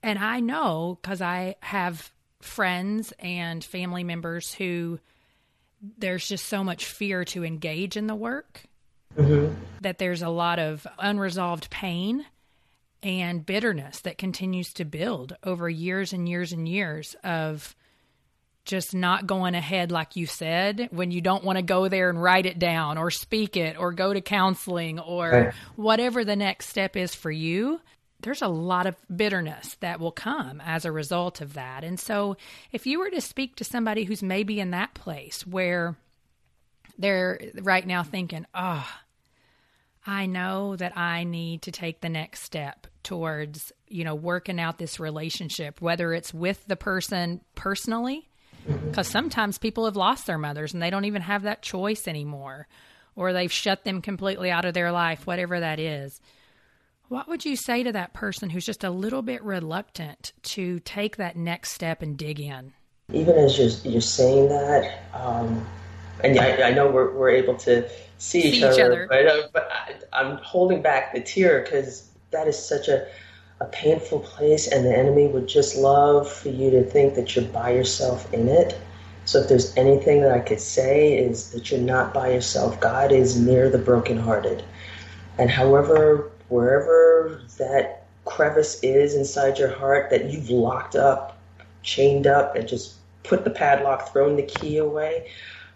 [0.03, 2.11] And I know because I have
[2.41, 4.99] friends and family members who
[5.99, 8.63] there's just so much fear to engage in the work
[9.17, 9.55] mm-hmm.
[9.81, 12.25] that there's a lot of unresolved pain
[13.03, 17.77] and bitterness that continues to build over years and years and years of
[18.69, 22.23] just not going ahead like you said when you don't want to go there and
[22.23, 25.55] write it down or speak it or go to counseling or right.
[25.75, 27.81] whatever the next step is for you
[28.21, 31.85] there's a lot of bitterness that will come as a result of that.
[31.85, 32.37] And so,
[32.73, 35.97] if you were to speak to somebody who's maybe in that place where
[36.99, 38.89] they're right now thinking, oh,
[40.07, 44.79] I know that I need to take the next step towards, you know, working out
[44.79, 48.29] this relationship, whether it's with the person personally,
[48.69, 52.69] because sometimes people have lost their mothers and they don't even have that choice anymore,
[53.17, 56.21] or they've shut them completely out of their life, whatever that is
[57.09, 61.17] what would you say to that person who's just a little bit reluctant to take
[61.17, 62.73] that next step and dig in?
[63.13, 65.67] Even as you're, you're saying that, um,
[66.23, 69.49] and I, I, know we're, we're able to see, see each, other, other, but, uh,
[69.53, 69.71] but
[70.13, 73.09] I, am holding back the tear because that is such a,
[73.61, 77.45] a painful place, and the enemy would just love for you to think that you're
[77.47, 78.81] by yourself in it.
[79.25, 82.81] So if there's anything that I could say is that you're not by yourself.
[82.81, 84.65] God is near the brokenhearted.
[85.39, 91.43] And however wherever that crevice is inside your heart that you've locked up,
[91.83, 95.31] chained up, and just put the padlock, thrown the key away,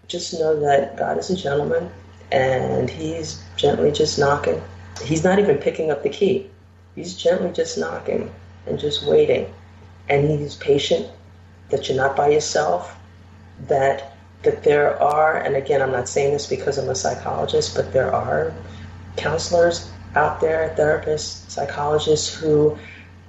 [0.08, 1.90] just know that God is a gentleman
[2.30, 4.62] and he's gently just knocking.
[5.02, 6.51] He's not even picking up the key.
[6.94, 8.32] He's gently just knocking
[8.66, 9.52] and just waiting.
[10.08, 11.08] And he's patient
[11.70, 12.96] that you're not by yourself,
[13.68, 17.92] that that there are, and again, I'm not saying this because I'm a psychologist, but
[17.92, 18.52] there are
[19.16, 22.76] counselors out there, therapists, psychologists who,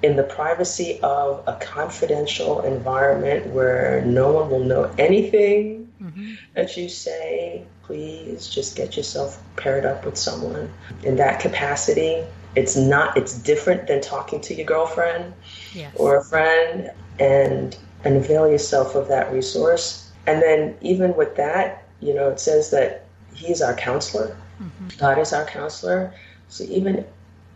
[0.01, 6.33] in the privacy of a confidential environment where no one will know anything mm-hmm.
[6.55, 10.71] that you say, please just get yourself paired up with someone
[11.03, 12.23] in that capacity.
[12.55, 15.33] It's not, it's different than talking to your girlfriend
[15.73, 15.93] yes.
[15.95, 20.11] or a friend and, and avail yourself of that resource.
[20.27, 24.37] And then, even with that, you know, it says that He's our counselor.
[24.61, 24.87] Mm-hmm.
[24.97, 26.13] God is our counselor.
[26.49, 27.05] So even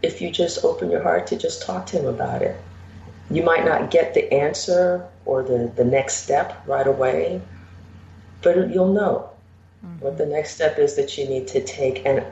[0.02, 2.60] if you just open your heart to just talk to Him about it,
[3.30, 7.42] you might not get the answer or the, the next step right away,
[8.42, 9.30] but you'll know
[9.86, 10.04] mm-hmm.
[10.04, 12.06] what the next step is that you need to take.
[12.06, 12.24] And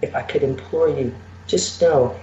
[0.00, 1.14] if I could implore you,
[1.46, 2.18] just know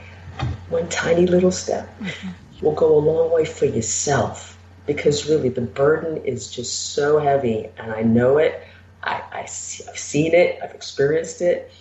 [0.70, 1.90] one tiny little step
[2.62, 7.70] will go a long way for yourself because really the burden is just so heavy
[7.78, 8.64] and I know it.
[9.04, 11.72] I, I see, I've seen it, I've experienced it.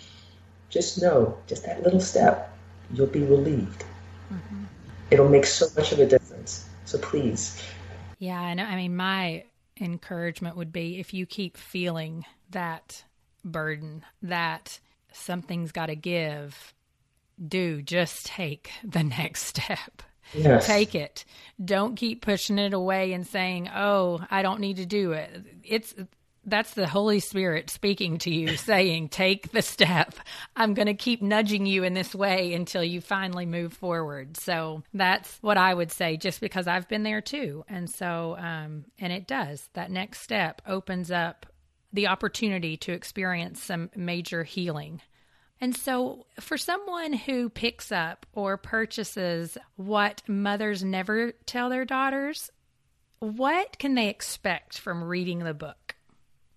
[0.68, 2.56] Just know, just that little step,
[2.92, 3.84] you'll be relieved.
[4.32, 4.64] Mm-hmm.
[5.10, 6.68] It'll make so much of a difference.
[6.84, 7.60] So please.
[8.18, 8.64] Yeah, I know.
[8.64, 9.44] I mean, my
[9.80, 13.04] encouragement would be if you keep feeling that
[13.44, 14.78] burden, that
[15.12, 16.74] something's got to give,
[17.46, 20.02] do just take the next step.
[20.32, 20.66] Yes.
[20.66, 21.24] Take it.
[21.62, 25.92] Don't keep pushing it away and saying, "Oh, I don't need to do it." It's
[26.44, 30.14] that's the Holy Spirit speaking to you, saying, Take the step.
[30.56, 34.36] I'm going to keep nudging you in this way until you finally move forward.
[34.36, 37.64] So that's what I would say, just because I've been there too.
[37.68, 39.68] And so, um, and it does.
[39.74, 41.46] That next step opens up
[41.92, 45.00] the opportunity to experience some major healing.
[45.60, 52.50] And so, for someone who picks up or purchases what mothers never tell their daughters,
[53.18, 55.96] what can they expect from reading the book?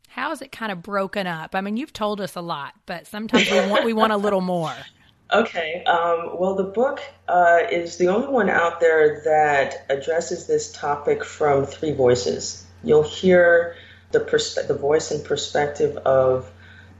[0.08, 1.54] How is it kind of broken up?
[1.54, 4.42] I mean, you've told us a lot, but sometimes we want we want a little
[4.42, 4.74] more.
[5.32, 5.84] Okay.
[5.86, 11.24] Um, well, the book uh, is the only one out there that addresses this topic
[11.26, 12.63] from three voices.
[12.84, 13.76] You'll hear
[14.12, 16.52] the perspe- the voice and perspective of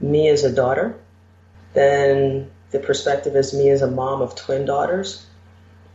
[0.02, 0.98] me as a daughter
[1.74, 5.26] then the perspective is me as a mom of twin daughters.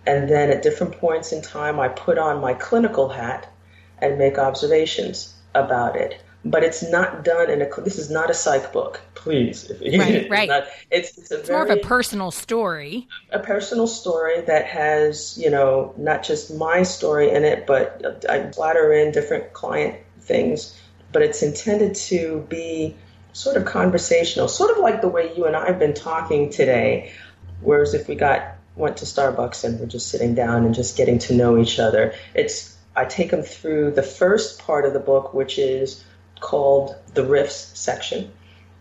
[0.06, 3.52] And then at different points in time, I put on my clinical hat
[4.00, 6.22] and make observations about it.
[6.44, 7.80] But it's not done in a.
[7.80, 9.70] This is not a psych book, please.
[9.82, 10.48] Right, right.
[10.48, 13.08] Not, it's it's, a it's very, more of a personal story.
[13.32, 18.50] A personal story that has you know not just my story in it, but I
[18.52, 20.80] splatter in different client things.
[21.10, 22.96] But it's intended to be
[23.38, 27.12] sort of conversational, sort of like the way you and I have been talking today.
[27.60, 31.20] Whereas if we got went to Starbucks and we're just sitting down and just getting
[31.20, 35.34] to know each other, it's I take them through the first part of the book,
[35.34, 36.04] which is
[36.40, 38.32] called the rifts section,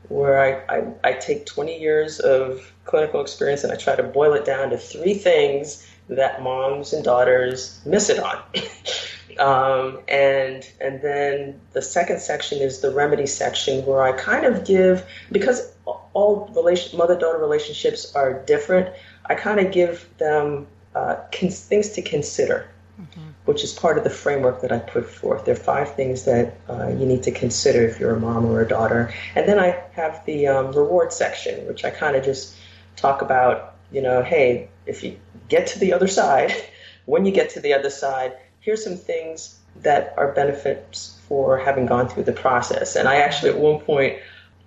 [0.10, 4.34] where I, I, I take 20 years of clinical experience and I try to boil
[4.34, 8.42] it down to three things that moms and daughters miss it on.
[9.40, 14.66] Um, and and then the second section is the remedy section where I kind of
[14.66, 15.72] give because
[16.14, 18.94] all relation mother daughter relationships are different.
[19.26, 22.70] I kind of give them uh, things to consider,
[23.00, 23.30] mm-hmm.
[23.46, 25.46] which is part of the framework that I put forth.
[25.46, 28.62] There are five things that uh, you need to consider if you're a mom or
[28.62, 32.56] a daughter, and then I have the um, reward section, which I kind of just
[32.96, 33.76] talk about.
[33.92, 36.52] You know, hey, if you get to the other side,
[37.06, 41.86] when you get to the other side here's some things that are benefits for having
[41.86, 42.96] gone through the process.
[42.96, 44.18] And I actually, at one point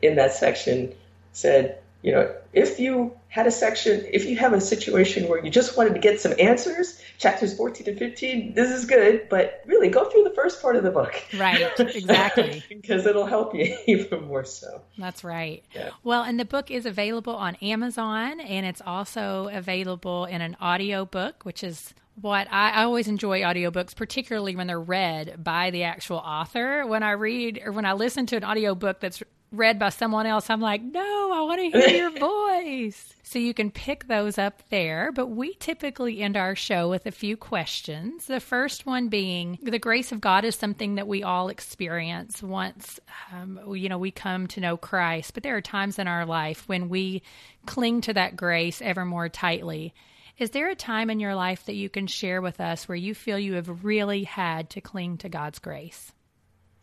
[0.02, 0.94] in that section,
[1.32, 5.50] said, you know, if you had a section, if you have a situation where you
[5.50, 9.88] just wanted to get some answers, chapters 14 to 15, this is good, but really
[9.88, 11.14] go through the first part of the book.
[11.36, 12.64] Right, exactly.
[12.68, 14.82] because it'll help you even more so.
[14.98, 15.62] That's right.
[15.74, 15.90] Yeah.
[16.02, 21.04] Well, and the book is available on Amazon and it's also available in an audio
[21.04, 25.84] book, which is what I, I, always enjoy audiobooks, particularly when they're read by the
[25.84, 26.86] actual author.
[26.86, 29.22] When I read or when I listen to an audiobook that's
[29.52, 33.14] read by someone else, I'm like, no, I want to hear your voice.
[33.22, 35.12] So you can pick those up there.
[35.12, 38.26] But we typically end our show with a few questions.
[38.26, 43.00] The first one being the grace of God is something that we all experience once,
[43.32, 45.34] um, you know, we come to know Christ.
[45.34, 47.22] But there are times in our life when we
[47.66, 49.94] cling to that grace ever more tightly.
[50.38, 53.14] Is there a time in your life that you can share with us where you
[53.14, 56.12] feel you have really had to cling to God's grace?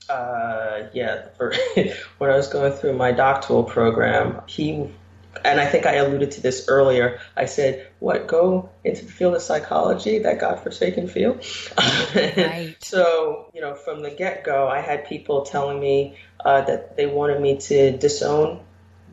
[0.10, 1.54] Uh, yeah, for,
[2.18, 4.90] when I was going through my doctoral program, he
[5.46, 7.20] and I think I alluded to this earlier.
[7.36, 8.28] I said, "What?
[8.28, 11.46] Go into the field of psychology, that godforsaken field."
[11.78, 12.76] Right.
[12.80, 17.42] so, you know, from the get-go, I had people telling me uh, that they wanted
[17.42, 18.62] me to disown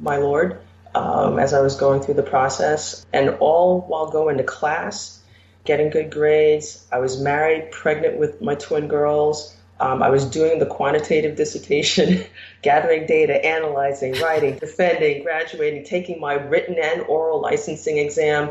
[0.01, 0.61] my Lord
[0.95, 5.21] um, as I was going through the process, and all while going to class,
[5.65, 6.87] getting good grades.
[6.93, 9.57] I was married, pregnant with my twin girls.
[9.85, 12.25] Um, I was doing the quantitative dissertation,
[12.63, 18.51] gathering data, analyzing, writing, defending, graduating, taking my written and oral licensing exam.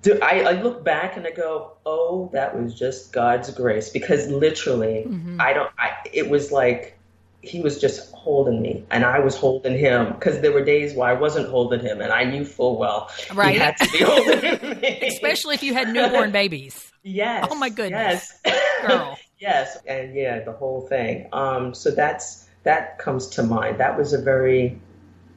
[0.00, 4.26] Do, I, I, look back and I go, oh, that was just God's grace because
[4.28, 5.38] literally, mm-hmm.
[5.38, 5.70] I don't.
[5.78, 6.98] I, it was like
[7.42, 11.10] he was just holding me and I was holding him because there were days where
[11.10, 13.52] I wasn't holding him and I knew full well right.
[13.52, 15.00] he had to be holding me.
[15.02, 16.90] Especially if you had newborn babies.
[17.08, 17.46] Yes.
[17.48, 18.36] Oh my goodness.
[18.44, 18.84] Yes.
[18.84, 19.16] Girl.
[19.38, 19.78] Yes.
[19.86, 21.28] And yeah, the whole thing.
[21.32, 23.78] Um, so that's that comes to mind.
[23.78, 24.80] That was a very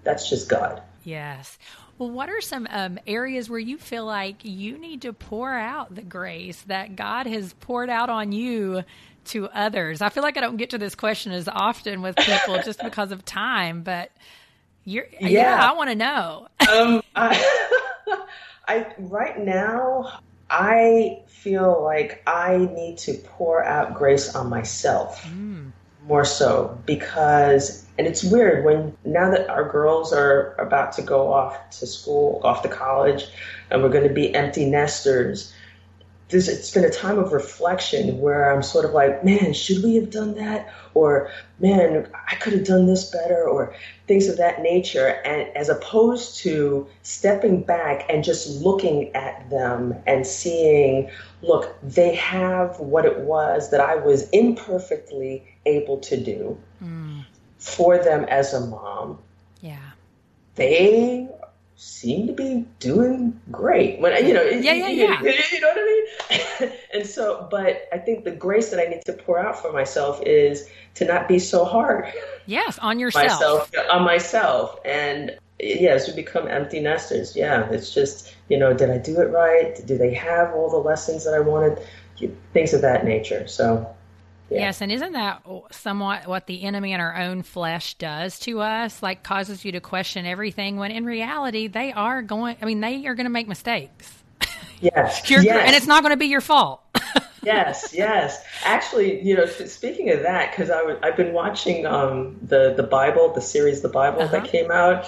[0.04, 0.82] that's just God.
[1.04, 1.58] Yes.
[1.98, 5.94] Well, what are some um, areas where you feel like you need to pour out
[5.94, 8.84] the grace that God has poured out on you
[9.26, 10.02] to others?
[10.02, 13.12] I feel like I don't get to this question as often with people just because
[13.12, 14.12] of time, but
[14.86, 16.48] you're, yeah, yeah I want to know.
[16.72, 17.86] um, I,
[18.68, 25.24] I, right now, I feel like I need to pour out grace on myself.
[25.24, 25.72] Mm
[26.10, 31.32] more so because and it's weird when now that our girls are about to go
[31.32, 33.26] off to school off to college
[33.70, 35.54] and we're going to be empty nesters
[36.30, 39.96] this, it's been a time of reflection where I'm sort of like, man, should we
[39.96, 40.72] have done that?
[40.94, 43.74] Or, man, I could have done this better, or
[44.10, 45.22] things of that nature.
[45.24, 51.12] And as opposed to stepping back and just looking at them and seeing,
[51.44, 57.24] look, they have what it was that I was imperfectly able to do mm.
[57.60, 59.20] for them as a mom.
[59.62, 59.92] Yeah.
[60.56, 61.30] They
[61.80, 64.02] seem to be doing great.
[64.02, 65.22] When you know, yeah, yeah, yeah.
[65.52, 66.72] You know what I mean?
[66.94, 70.22] and so, but I think the grace that I need to pour out for myself
[70.26, 72.12] is to not be so hard.
[72.46, 73.30] Yes, on yourself.
[73.30, 77.36] Myself, on myself, and yes, we become empty nesters.
[77.36, 79.80] Yeah, it's just you know, did I do it right?
[79.86, 81.78] Do they have all the lessons that I wanted?
[82.52, 83.48] Things of that nature.
[83.48, 83.96] So
[84.50, 84.60] yeah.
[84.60, 89.04] Yes, and isn't that somewhat what the enemy in our own flesh does to us?
[89.04, 93.06] Like causes you to question everything when in reality they are going I mean they
[93.06, 94.16] are going to make mistakes.
[94.82, 95.30] Yes.
[95.30, 95.46] yes.
[95.46, 96.82] And it's not going to be your fault.
[97.44, 98.42] yes, yes.
[98.64, 103.34] Actually, you know, speaking of that I w- I've been watching um, the the Bible,
[103.34, 104.40] the series The Bible uh-huh.
[104.40, 105.06] that came out.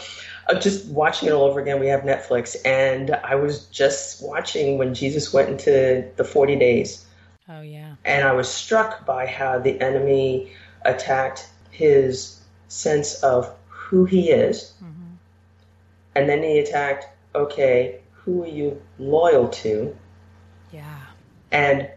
[0.50, 1.80] Uh, just watching it all over again.
[1.80, 7.06] We have Netflix and I was just watching when Jesus went into the 40 days
[7.52, 7.91] Oh, yeah.
[8.06, 10.52] And I was struck by how the enemy
[10.84, 14.74] attacked his sense of who he is.
[14.84, 15.16] Mm-hmm.
[16.16, 19.96] And then he attacked, okay, who are you loyal to?
[20.72, 21.00] Yeah.
[21.52, 21.90] And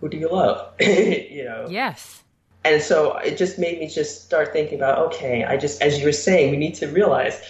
[0.00, 0.72] who do you love?
[0.80, 1.66] you know?
[1.68, 2.22] Yes.
[2.64, 6.06] And so it just made me just start thinking about, okay, I just, as you
[6.06, 7.40] were saying, we need to realize,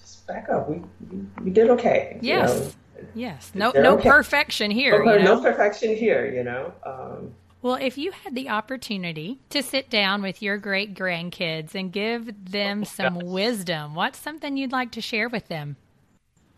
[0.00, 0.68] just back up.
[0.68, 2.18] We, we, we did okay.
[2.20, 2.54] Yes.
[2.54, 2.70] You know?
[3.14, 3.52] Yes.
[3.54, 4.08] No no okay.
[4.08, 5.04] perfection here.
[5.04, 5.34] No, you know?
[5.36, 6.72] no, perfection here, you know.
[6.84, 11.92] Um, well, if you had the opportunity to sit down with your great grandkids and
[11.92, 13.24] give them oh, some gosh.
[13.24, 15.76] wisdom, what's something you'd like to share with them?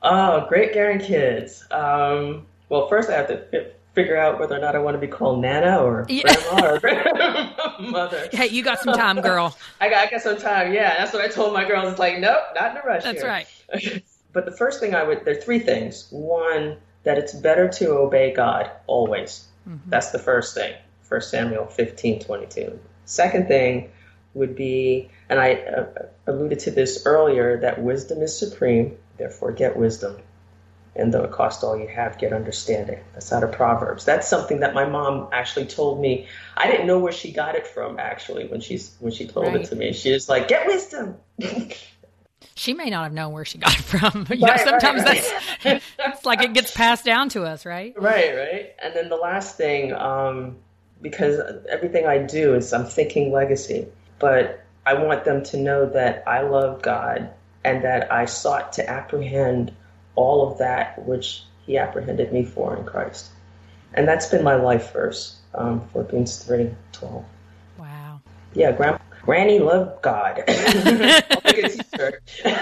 [0.02, 1.70] Oh, great grandkids.
[1.72, 5.06] Um, well, first I have to figure out whether or not I want to be
[5.06, 6.22] called Nana or yeah.
[6.78, 6.78] grandma
[7.80, 8.28] or mother.
[8.32, 9.56] Hey, you got some time, girl.
[9.80, 10.72] I got, I got some time.
[10.72, 11.90] Yeah, that's what I told my girls.
[11.90, 13.04] It's like, nope, not in a rush.
[13.04, 13.28] That's here.
[13.28, 13.46] right.
[14.32, 16.06] But the first thing I would, there are three things.
[16.10, 19.46] One, that it's better to obey God always.
[19.68, 19.90] Mm-hmm.
[19.90, 20.74] That's the first thing.
[21.08, 22.78] 1 Samuel 15, 22.
[23.04, 23.90] Second thing
[24.34, 25.86] would be, and I uh,
[26.26, 30.18] alluded to this earlier, that wisdom is supreme, therefore get wisdom.
[30.94, 32.98] And though it cost all you have, get understanding.
[33.12, 34.04] That's out of Proverbs.
[34.04, 36.26] That's something that my mom actually told me.
[36.56, 39.60] I didn't know where she got it from actually when she's when she told right.
[39.60, 39.92] it to me.
[39.92, 41.16] She was like, "Get wisdom."
[42.54, 44.26] she may not have known where she got it from.
[44.30, 45.42] you right, know, sometimes right, right.
[45.64, 47.94] that's it's like it gets passed down to us, right?
[48.00, 48.74] Right, right.
[48.82, 50.56] And then the last thing, um,
[51.00, 53.86] because everything I do is I'm thinking legacy,
[54.18, 57.30] but I want them to know that I love God
[57.64, 59.72] and that I sought to apprehend
[60.14, 63.30] all of that which He apprehended me for in Christ.
[63.94, 67.24] And that's been my life verse, um, Philippians 3 12.
[67.78, 68.20] Wow.
[68.54, 70.44] Yeah, Grandpa Granny loved God.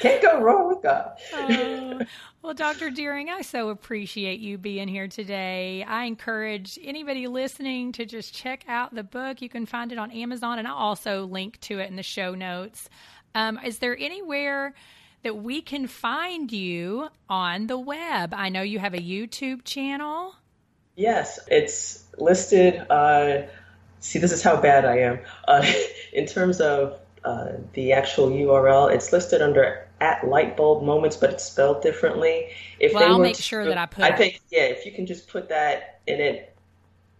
[0.00, 1.18] Can't go wrong with that.
[1.34, 2.00] oh,
[2.42, 2.90] well, Dr.
[2.90, 5.84] Deering, I so appreciate you being here today.
[5.86, 9.42] I encourage anybody listening to just check out the book.
[9.42, 12.34] You can find it on Amazon, and I'll also link to it in the show
[12.34, 12.88] notes.
[13.34, 14.74] Um, is there anywhere
[15.22, 18.32] that we can find you on the web?
[18.32, 20.34] I know you have a YouTube channel.
[20.94, 22.80] Yes, it's listed.
[22.88, 23.42] Uh,
[24.06, 25.18] see, this is how bad I am.
[25.46, 25.66] Uh,
[26.12, 31.44] in terms of uh, the actual URL, it's listed under at Lightbulb Moments, but it's
[31.44, 32.48] spelled differently.
[32.78, 34.04] If well, I'll make to, sure that I put.
[34.04, 36.52] I think yeah, if you can just put that in it.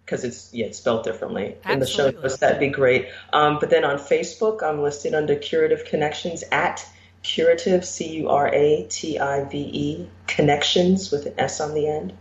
[0.05, 1.73] Because it's yeah, it's spelled differently Absolutely.
[1.73, 2.37] in the show notes.
[2.37, 3.09] That'd be great.
[3.33, 6.87] Um, but then on Facebook, I'm listed under Curative Connections at
[7.25, 11.89] Curative C U R A T I V E Connections with an S on the
[11.89, 12.13] end.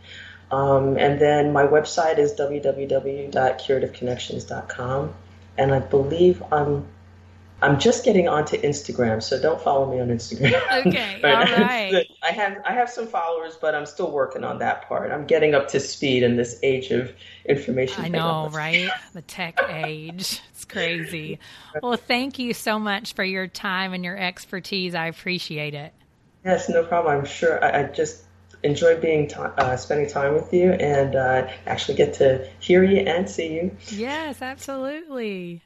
[0.51, 5.13] Um, and then my website is www.curativeconnections.com.
[5.57, 6.85] And I believe I'm
[7.61, 10.85] I'm just getting onto Instagram, so don't follow me on Instagram.
[10.85, 12.05] Okay, all right.
[12.21, 15.11] I have I have some followers, but I'm still working on that part.
[15.11, 17.13] I'm getting up to speed in this age of
[17.45, 18.03] information.
[18.03, 18.91] I know, right?
[19.13, 20.41] The tech age.
[20.51, 21.39] It's crazy.
[21.81, 24.93] Well, thank you so much for your time and your expertise.
[24.93, 25.93] I appreciate it.
[26.43, 27.17] Yes, no problem.
[27.17, 27.63] I'm sure.
[27.63, 28.24] I, I just
[28.65, 33.29] enjoy being uh, spending time with you and uh, actually get to hear you and
[33.29, 33.77] see you.
[33.89, 35.61] Yes, absolutely.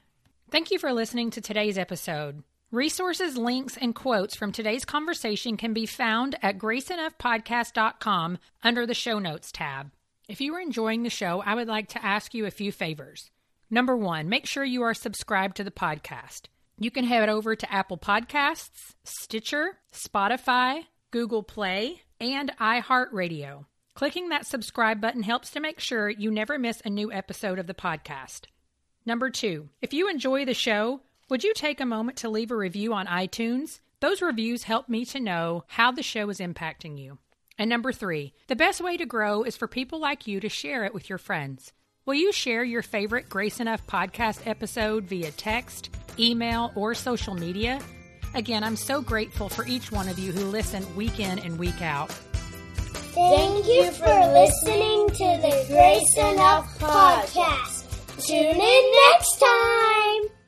[0.51, 2.43] Thank you for listening to today's episode.
[2.71, 9.17] Resources, links, and quotes from today's conversation can be found at graceenoughpodcast.com under the show
[9.17, 9.91] notes tab.
[10.27, 13.31] If you are enjoying the show, I would like to ask you a few favors.
[13.71, 16.43] Number one, make sure you are subscribed to the podcast.
[16.77, 23.65] You can head over to Apple Podcasts, Stitcher, Spotify, Google Play, and iHeartRadio.
[23.93, 27.67] Clicking that subscribe button helps to make sure you never miss a new episode of
[27.67, 28.41] the podcast.
[29.05, 32.55] Number two, if you enjoy the show, would you take a moment to leave a
[32.55, 33.79] review on iTunes?
[33.99, 37.17] Those reviews help me to know how the show is impacting you.
[37.57, 40.85] And number three, the best way to grow is for people like you to share
[40.85, 41.73] it with your friends.
[42.05, 47.81] Will you share your favorite Grace Enough podcast episode via text, email, or social media?
[48.33, 51.81] Again, I'm so grateful for each one of you who listen week in and week
[51.81, 52.11] out.
[53.11, 57.85] Thank you for listening to the Grace Enough podcast.
[58.25, 60.38] Tune in next time.